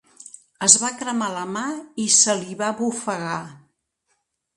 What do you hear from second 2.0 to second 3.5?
i se li va bofegar.